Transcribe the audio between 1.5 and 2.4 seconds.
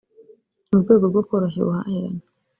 ubuhahirane